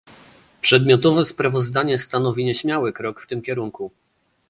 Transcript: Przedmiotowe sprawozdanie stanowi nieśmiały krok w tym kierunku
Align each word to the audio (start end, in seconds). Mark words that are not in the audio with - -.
Przedmiotowe 0.61 1.25
sprawozdanie 1.25 1.97
stanowi 1.97 2.45
nieśmiały 2.45 2.93
krok 2.93 3.21
w 3.21 3.27
tym 3.27 3.41
kierunku 3.41 3.91